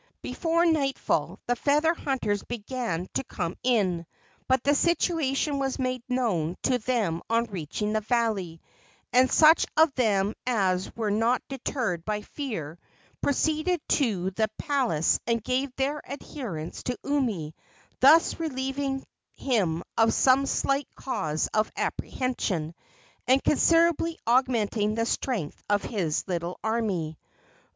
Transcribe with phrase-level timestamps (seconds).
[0.23, 4.07] Before nightfall the feather hunters began to come in;
[4.47, 8.61] but the situation was made known to them on reaching the valley,
[9.13, 12.79] and such of them as were not deterred by fear
[13.21, 17.53] proceeded to the palace and gave their adherence to Umi,
[17.99, 22.73] thus relieving him of some slight cause of apprehension,
[23.27, 27.19] and considerably augmenting the strength of his little army.